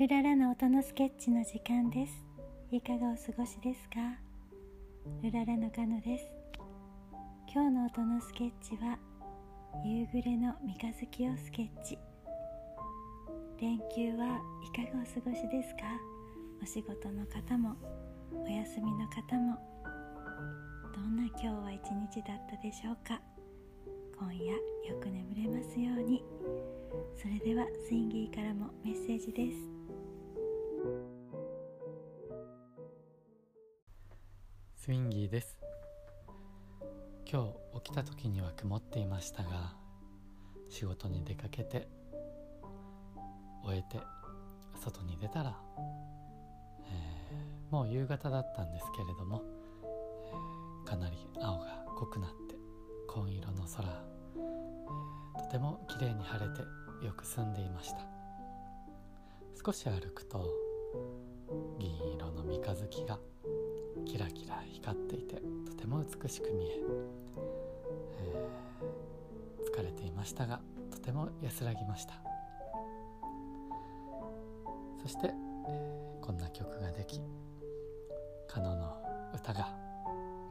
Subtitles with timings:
[0.00, 2.24] ルララの音のスケッチの時間です。
[2.70, 4.00] いかがお過ごしですか？
[5.22, 6.24] ルララのカノです。
[7.52, 8.98] 今日の音のスケッチは
[9.84, 11.98] 夕暮れの三日月をスケッチ。
[13.60, 15.82] 連休はいかがお過ごしですか？
[16.62, 17.76] お仕事の方も
[18.32, 19.58] お休みの方も。
[20.94, 23.20] どんな今日は一日だったでしょうか？
[24.18, 26.24] 今夜よく眠れますように。
[27.20, 29.79] それではスインギーからもメッセージです。
[34.90, 35.56] スインギーです。
[37.24, 39.76] 今日起きた時には曇っていましたが
[40.68, 41.86] 仕事に出かけて
[43.64, 44.02] 終えて
[44.82, 45.56] 外に出たら、
[46.88, 49.44] えー、もう夕方だったんですけれども、
[49.84, 52.56] えー、かなり青が濃くなって
[53.06, 53.88] 紺色の空、
[55.36, 56.62] えー、とても綺麗に晴れて
[57.06, 57.98] よく澄んでいました。
[59.64, 60.44] 少し歩くと
[61.78, 63.20] 銀色の三日月が
[64.72, 66.80] 光っていてとても美しく見え
[68.22, 72.14] えー、疲れていましたがとても安らぎました。
[75.02, 75.32] そして、
[75.66, 77.20] えー、こんな曲ができ
[78.46, 79.02] カノの
[79.34, 79.74] 歌が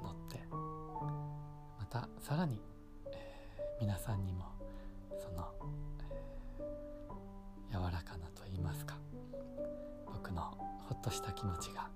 [0.01, 0.39] 乗って
[1.77, 2.59] またさらに、
[3.11, 4.45] えー、皆さんにも
[5.19, 5.45] その、
[6.59, 8.95] えー、柔らかなと言いますか
[10.07, 11.87] 僕のほっとした気持ちが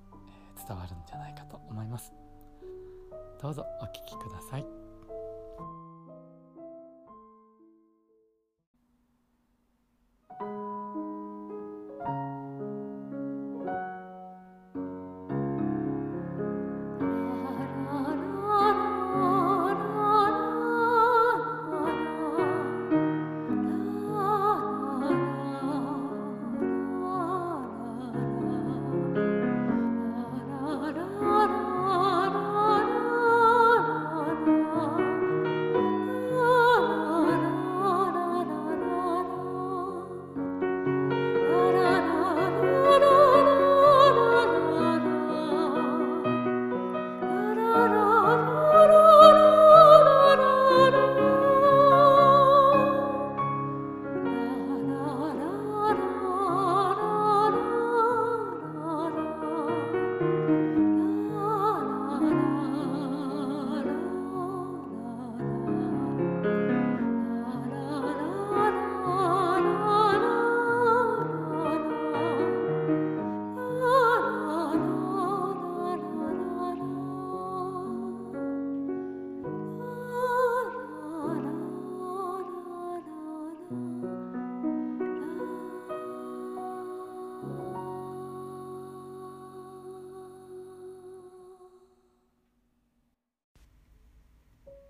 [0.68, 1.83] 伝わるんじゃないかと思います。
[3.44, 4.83] どうぞお聴きください。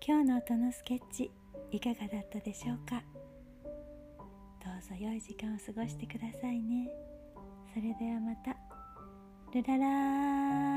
[0.06, 1.30] 今日の音のスケッチ
[1.70, 3.02] いかがだったでしょうか？
[4.62, 6.90] どうぞ良い時間を過ごしてくださいね。
[7.72, 8.54] それではまた。
[9.54, 10.73] ルララー。